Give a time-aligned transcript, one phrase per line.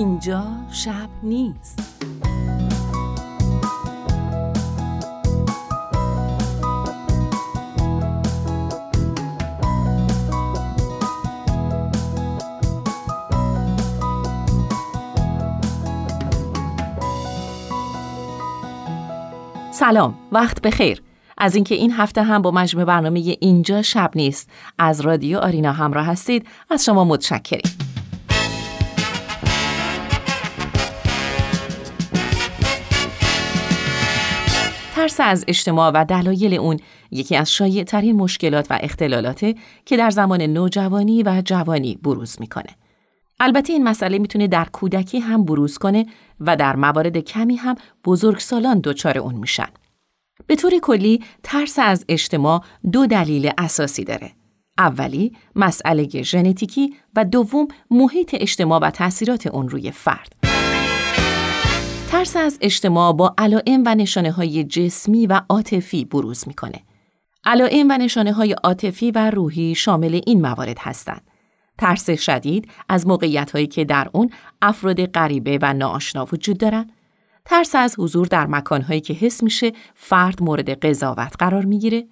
[0.00, 1.80] اینجا شب نیست.
[19.72, 21.02] سلام وقت بخیر.
[21.38, 26.06] از اینکه این هفته هم با مجموع برنامه اینجا شب نیست از رادیو آرینا همراه
[26.06, 26.46] هستید.
[26.70, 27.79] از شما متشکریم.
[35.00, 36.76] ترس از اجتماع و دلایل اون
[37.10, 39.54] یکی از شایع ترین مشکلات و اختلالاته
[39.84, 42.76] که در زمان نوجوانی و جوانی بروز می‌کنه.
[43.40, 46.06] البته این مسئله می‌تونه در کودکی هم بروز کنه
[46.40, 49.68] و در موارد کمی هم بزرگسالان دچار اون میشن.
[50.46, 52.62] به طور کلی ترس از اجتماع
[52.92, 54.32] دو دلیل اساسی داره.
[54.78, 60.49] اولی مسئله ژنتیکی و دوم محیط اجتماع و تاثیرات اون روی فرد.
[62.10, 66.82] ترس از اجتماع با علائم و نشانه های جسمی و عاطفی بروز می‌کنه.
[67.44, 71.22] علائم و نشانه های عاطفی و روحی شامل این موارد هستند.
[71.78, 74.30] ترس شدید از موقعیت هایی که در اون
[74.62, 76.92] افراد غریبه و ناآشنا وجود دارند،
[77.44, 82.06] ترس از حضور در مکانهایی که حس میشه فرد مورد قضاوت قرار می‌گیره،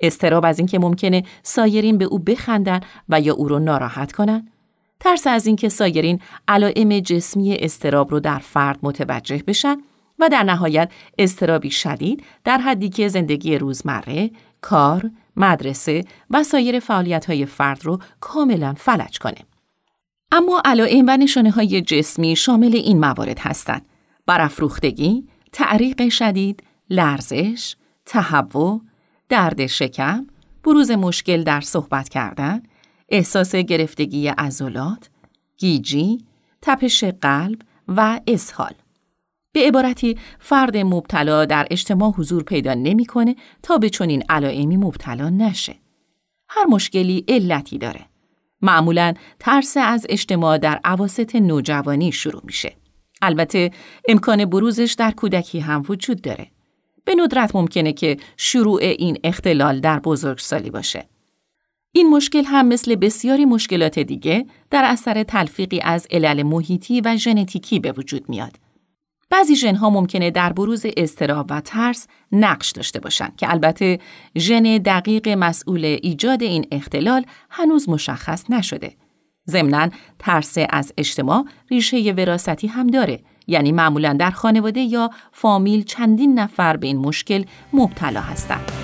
[0.00, 4.48] استراب از اینکه ممکنه سایرین به او بخندن و یا او رو ناراحت کنن،
[5.00, 9.76] ترس از اینکه سایرین علائم جسمی استراب رو در فرد متوجه بشن
[10.18, 17.26] و در نهایت استرابی شدید در حدی که زندگی روزمره، کار، مدرسه و سایر فعالیت
[17.26, 19.38] های فرد رو کاملا فلج کنه.
[20.32, 23.86] اما علائم و نشانه های جسمی شامل این موارد هستند.
[24.26, 27.76] برافروختگی، تعریق شدید، لرزش،
[28.06, 28.80] تهوع،
[29.28, 30.26] درد شکم،
[30.64, 32.62] بروز مشکل در صحبت کردن،
[33.08, 35.10] احساس گرفتگی عضلات،
[35.58, 36.18] گیجی،
[36.62, 38.72] تپش قلب و اسهال.
[39.52, 45.74] به عبارتی فرد مبتلا در اجتماع حضور پیدا نمی‌کنه تا به چنین علائمی مبتلا نشه.
[46.48, 48.06] هر مشکلی علتی داره.
[48.62, 52.76] معمولا ترس از اجتماع در عواست نوجوانی شروع میشه.
[53.22, 53.70] البته
[54.08, 56.46] امکان بروزش در کودکی هم وجود داره.
[57.04, 61.08] به ندرت ممکنه که شروع این اختلال در بزرگسالی باشه.
[61.98, 67.80] این مشکل هم مثل بسیاری مشکلات دیگه در اثر تلفیقی از علل محیطی و ژنتیکی
[67.80, 68.52] به وجود میاد.
[69.30, 73.98] بعضی ژنها ممکنه در بروز استراب و ترس نقش داشته باشند که البته
[74.36, 78.92] ژن دقیق مسئول ایجاد این اختلال هنوز مشخص نشده.
[79.50, 79.88] ضمناً
[80.18, 86.76] ترس از اجتماع ریشه وراستی هم داره یعنی معمولا در خانواده یا فامیل چندین نفر
[86.76, 88.77] به این مشکل مبتلا هستند.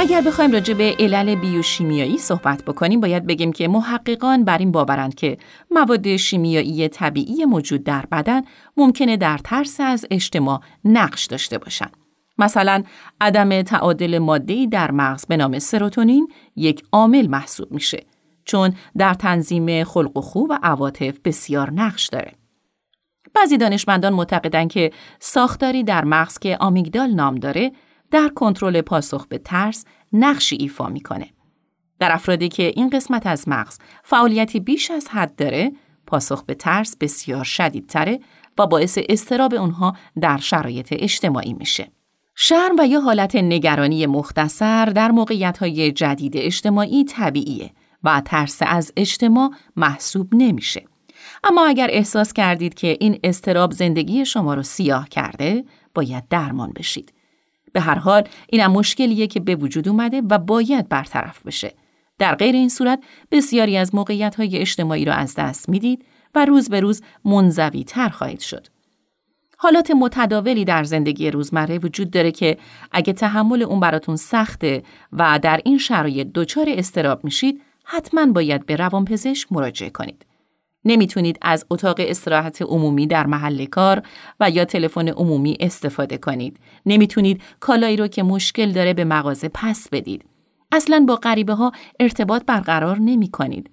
[0.00, 5.14] اگر بخوایم راجع به علل بیوشیمیایی صحبت بکنیم باید بگیم که محققان بر این باورند
[5.14, 5.38] که
[5.70, 8.42] مواد شیمیایی طبیعی موجود در بدن
[8.76, 11.96] ممکنه در ترس از اجتماع نقش داشته باشند.
[12.38, 12.82] مثلا
[13.20, 18.06] عدم تعادل ماده‌ای در مغز به نام سروتونین یک عامل محسوب میشه
[18.44, 22.32] چون در تنظیم خلق و خو و عواطف بسیار نقش داره.
[23.34, 27.72] بعضی دانشمندان معتقدند که ساختاری در مغز که آمیگدال نام داره
[28.10, 31.30] در کنترل پاسخ به ترس نقشی ایفا می‌کنه.
[31.98, 35.72] در افرادی که این قسمت از مغز فعالیتی بیش از حد داره،
[36.06, 38.20] پاسخ به ترس بسیار شدیدتره
[38.58, 41.90] و باعث استراب اونها در شرایط اجتماعی میشه.
[42.34, 47.70] شرم و یا حالت نگرانی مختصر در موقعیت جدید اجتماعی طبیعیه
[48.04, 50.84] و ترس از اجتماع محسوب نمیشه.
[51.44, 57.12] اما اگر احساس کردید که این استراب زندگی شما رو سیاه کرده، باید درمان بشید.
[57.72, 61.74] به هر حال اینم مشکلیه که به وجود اومده و باید برطرف بشه.
[62.18, 63.00] در غیر این صورت
[63.30, 66.04] بسیاری از موقعیت های اجتماعی را از دست می‌دید
[66.34, 68.66] و روز به روز منزوی تر خواهید شد.
[69.56, 72.58] حالات متداولی در زندگی روزمره وجود داره که
[72.92, 74.82] اگه تحمل اون براتون سخته
[75.12, 80.26] و در این شرایط دچار استراب میشید حتما باید به روانپزشک مراجعه کنید.
[80.84, 84.02] نمی‌تونید از اتاق استراحت عمومی در محل کار
[84.40, 86.60] و یا تلفن عمومی استفاده کنید.
[86.86, 90.24] نمی‌تونید کالایی رو که مشکل داره به مغازه پس بدید.
[90.72, 93.70] اصلا با غریبه ها ارتباط برقرار نمی کنید.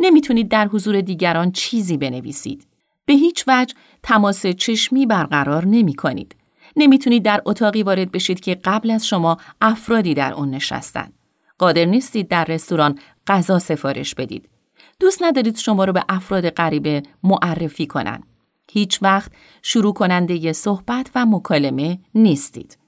[0.00, 2.66] نمی‌تونید در حضور دیگران چیزی بنویسید.
[3.06, 6.36] به هیچ وجه تماس چشمی برقرار نمی کنید.
[6.76, 11.12] نمی‌تونید در اتاقی وارد بشید که قبل از شما افرادی در اون نشستند.
[11.58, 14.48] قادر نیستید در رستوران غذا سفارش بدید.
[15.00, 18.22] دوست ندارید شما رو به افراد غریبه معرفی کنن.
[18.72, 19.32] هیچ وقت
[19.62, 22.78] شروع کننده صحبت و مکالمه نیستید.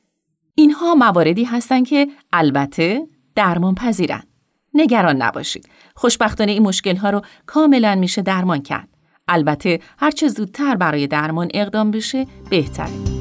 [0.54, 4.22] اینها مواردی هستند که البته درمان پذیرن.
[4.74, 5.68] نگران نباشید.
[5.94, 8.88] خوشبختانه این مشکل ها رو کاملا میشه درمان کرد.
[9.28, 13.11] البته هرچه زودتر برای درمان اقدام بشه بهتره.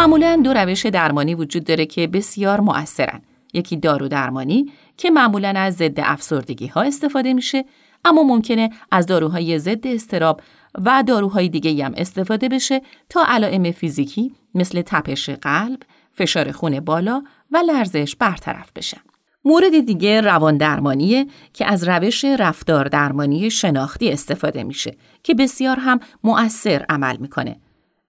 [0.00, 3.22] معمولا دو روش درمانی وجود داره که بسیار مؤثرن.
[3.54, 7.64] یکی دارو درمانی که معمولا از ضد افسردگی ها استفاده میشه
[8.04, 10.40] اما ممکنه از داروهای ضد استراب
[10.74, 15.78] و داروهای دیگه هم استفاده بشه تا علائم فیزیکی مثل تپش قلب،
[16.12, 18.96] فشار خون بالا و لرزش برطرف بشه.
[19.44, 26.00] مورد دیگه روان درمانیه که از روش رفتار درمانی شناختی استفاده میشه که بسیار هم
[26.24, 27.56] مؤثر عمل می‌کنه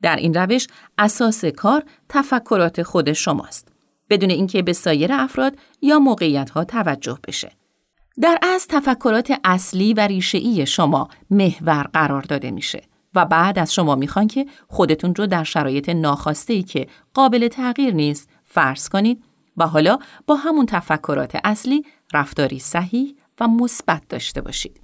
[0.01, 0.67] در این روش
[0.97, 3.67] اساس کار تفکرات خود شماست
[4.09, 7.51] بدون اینکه به سایر افراد یا موقعیت ها توجه بشه.
[8.21, 12.83] در از تفکرات اصلی و ریشه‌ای شما محور قرار داده میشه
[13.15, 17.93] و بعد از شما می‌خوان که خودتون رو در شرایط ناخواسته ای که قابل تغییر
[17.93, 19.23] نیست فرض کنید
[19.57, 24.81] و حالا با همون تفکرات اصلی رفتاری صحیح و مثبت داشته باشید.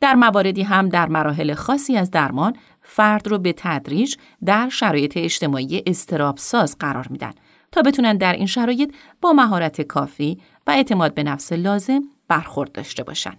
[0.00, 2.56] در مواردی هم در مراحل خاصی از درمان
[2.90, 7.32] فرد رو به تدریج در شرایط اجتماعی استراب ساز قرار میدن
[7.72, 13.02] تا بتونن در این شرایط با مهارت کافی و اعتماد به نفس لازم برخورد داشته
[13.02, 13.34] باشن.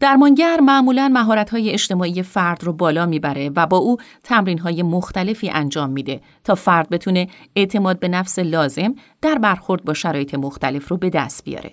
[0.00, 6.20] درمانگر معمولا مهارت‌های اجتماعی فرد رو بالا می‌بره و با او تمرین‌های مختلفی انجام میده
[6.44, 11.44] تا فرد بتونه اعتماد به نفس لازم در برخورد با شرایط مختلف رو به دست
[11.44, 11.72] بیاره.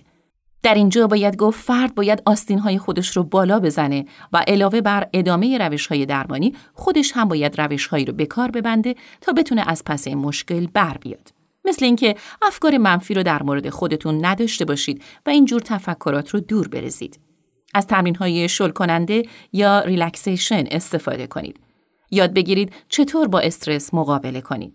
[0.65, 5.07] در اینجا باید گفت فرد باید آستین های خودش رو بالا بزنه و علاوه بر
[5.13, 9.63] ادامه روش های درمانی خودش هم باید روش هایی رو به کار ببنده تا بتونه
[9.67, 11.33] از پس این مشکل بر بیاد.
[11.65, 16.67] مثل اینکه افکار منفی رو در مورد خودتون نداشته باشید و اینجور تفکرات رو دور
[16.67, 17.19] بریزید.
[17.73, 19.23] از تمرین های شل کننده
[19.53, 21.59] یا relaxation استفاده کنید.
[22.11, 24.73] یاد بگیرید چطور با استرس مقابله کنید.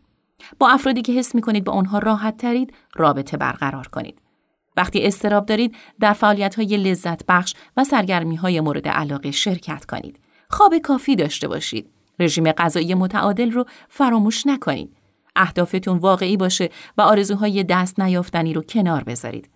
[0.59, 4.30] با افرادی که حس می کنید با اونها راحت ترید رابطه برقرار کنید.
[4.77, 10.21] وقتی استراب دارید در فعالیت های لذت بخش و سرگرمی های مورد علاقه شرکت کنید.
[10.51, 11.91] خواب کافی داشته باشید.
[12.19, 14.97] رژیم غذایی متعادل رو فراموش نکنید.
[15.37, 19.51] اهدافتون واقعی باشه و آرزوهای دست نیافتنی رو کنار بذارید.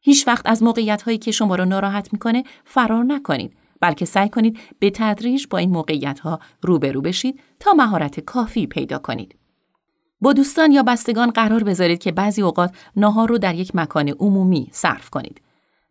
[0.00, 4.58] هیچ وقت از موقعیت هایی که شما رو ناراحت می‌کنه فرار نکنید بلکه سعی کنید
[4.78, 9.34] به تدریج با این موقعیت ها روبرو بشید تا مهارت کافی پیدا کنید.
[10.22, 14.68] با دوستان یا بستگان قرار بذارید که بعضی اوقات ناهار رو در یک مکان عمومی
[14.72, 15.40] صرف کنید.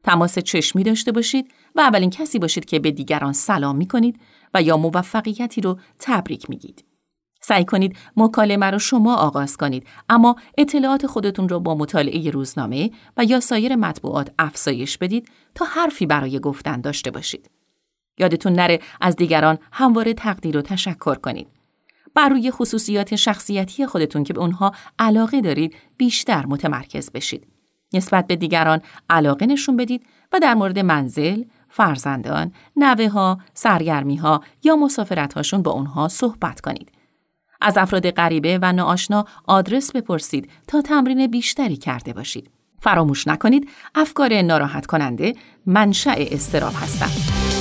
[0.04, 4.19] تماس چشمی داشته باشید و اولین کسی باشید که به دیگران سلام می کنید
[4.54, 6.86] و یا موفقیتی رو تبریک میگید.
[7.42, 13.24] سعی کنید مکالمه رو شما آغاز کنید اما اطلاعات خودتون رو با مطالعه روزنامه و
[13.24, 17.50] یا سایر مطبوعات افزایش بدید تا حرفی برای گفتن داشته باشید.
[18.18, 21.61] یادتون نره از دیگران همواره تقدیر و تشکر کنید.
[22.16, 27.48] بر روی خصوصیات شخصیتی خودتون که به اونها علاقه دارید بیشتر متمرکز بشید.
[27.94, 34.41] نسبت به دیگران علاقه نشون بدید و در مورد منزل، فرزندان، نوه ها، سرگرمی ها
[34.63, 36.91] یا مسافرت هاشون با اونها صحبت کنید.
[37.62, 42.50] از افراد غریبه و ناآشنا آدرس بپرسید تا تمرین بیشتری کرده باشید.
[42.80, 47.61] فراموش نکنید افکار ناراحت کننده منشأ استراب هستند.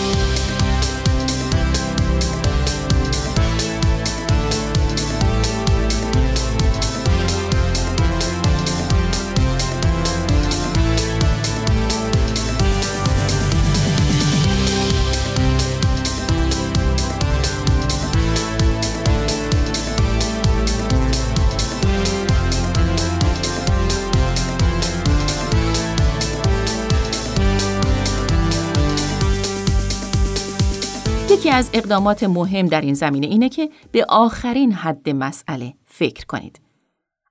[31.51, 36.61] یکی از اقدامات مهم در این زمینه اینه که به آخرین حد مسئله فکر کنید.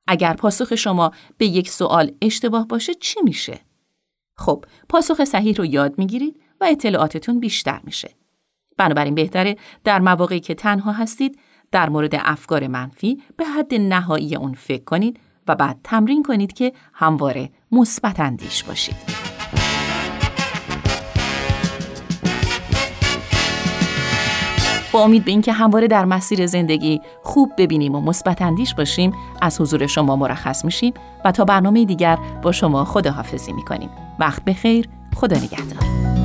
[0.07, 3.59] اگر پاسخ شما به یک سوال اشتباه باشه چی میشه؟
[4.37, 8.09] خب، پاسخ صحیح رو یاد می‌گیرید و اطلاعاتتون بیشتر میشه.
[8.77, 11.39] بنابراین بهتره در مواقعی که تنها هستید
[11.71, 16.73] در مورد افکار منفی به حد نهایی اون فکر کنید و بعد تمرین کنید که
[16.93, 19.28] همواره مثبت اندیش باشید.
[24.91, 29.61] با امید به اینکه همواره در مسیر زندگی خوب ببینیم و مثبت اندیش باشیم از
[29.61, 30.93] حضور شما مرخص میشیم
[31.25, 33.89] و تا برنامه دیگر با شما خداحافظی می‌کنیم.
[34.19, 36.18] وقت بخیر خدا نگهدار.